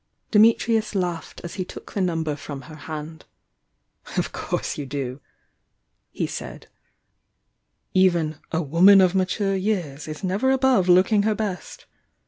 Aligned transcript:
Dimitrius 0.31 0.95
laughed 0.95 1.41
as 1.43 1.53
he 1.53 1.63
took 1.63 1.91
the 1.93 2.01
number 2.01 2.35
from 2.35 2.61
her 2.63 2.75
hand. 2.75 3.25
"Of 4.17 4.31
course 4.31 4.75
you 4.75 4.87
do!" 4.87 5.21
he 6.09 6.25
said. 6.25 6.65
"Even 7.93 8.37
'a 8.51 8.63
woman 8.63 8.99
of 8.99 9.13
mature 9.13 9.55
years' 9.55 10.07
is 10.07 10.23
never 10.23 10.49
above 10.49 10.89
looking 10.89 11.21
her 11.21 11.35
best! 11.35 11.85